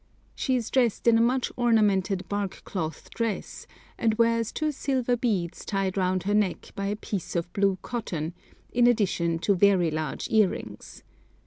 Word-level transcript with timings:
She 0.33 0.55
is 0.55 0.71
dressed 0.71 1.05
in 1.07 1.19
a 1.19 1.21
much 1.21 1.51
ornamented 1.55 2.27
bark 2.27 2.63
cloth 2.65 3.11
dress, 3.11 3.67
and 3.99 4.15
wears 4.15 4.51
two 4.51 4.71
silver 4.71 5.15
beads 5.15 5.63
tied 5.63 5.95
round 5.95 6.23
her 6.23 6.33
neck 6.33 6.71
by 6.75 6.87
a 6.87 6.95
piece 6.95 7.35
of 7.35 7.53
blue 7.53 7.77
cotton, 7.83 8.33
in 8.73 8.87
addition 8.87 9.37
to 9.37 9.53
very 9.53 9.91
large 9.91 10.27
earrings. 10.31 11.03